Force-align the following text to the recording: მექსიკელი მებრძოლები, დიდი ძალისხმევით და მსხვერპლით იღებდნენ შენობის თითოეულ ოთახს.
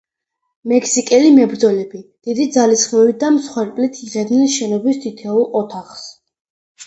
მექსიკელი 0.69 1.33
მებრძოლები, 1.33 1.99
დიდი 2.29 2.47
ძალისხმევით 2.55 3.19
და 3.23 3.29
მსხვერპლით 3.37 4.01
იღებდნენ 4.07 4.49
შენობის 4.57 5.01
თითოეულ 5.05 5.45
ოთახს. 5.61 6.09